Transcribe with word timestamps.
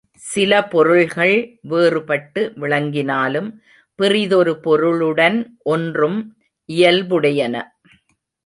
சில 0.21 0.51
பொருள்கள் 0.67 1.33
வேறுபட்டு 1.69 2.41
விளங்கினாலும் 2.61 3.49
பிறிதொரு 3.99 4.53
பொருளுடன் 4.59 5.37
ஒன்றும் 5.63 6.19
இயல்புடையன. 6.69 7.55